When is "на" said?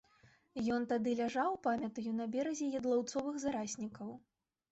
2.21-2.25